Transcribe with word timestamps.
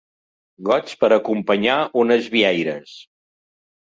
Gots 0.69 0.95
per 1.03 1.09
acompanyar 1.17 1.75
unes 2.05 2.31
vieires. 2.37 2.95